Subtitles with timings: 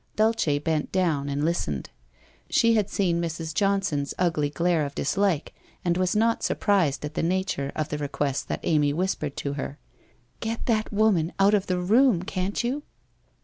[0.15, 1.91] Dulce bent down, and listened.
[2.49, 3.53] She had seen Mrs.
[3.53, 5.53] Johnson's ugly glare of dislike,
[5.85, 9.77] and was not surprised at the nature of the request that Amy whispered to her.'
[10.39, 12.81] Get that woman out of the room, can't you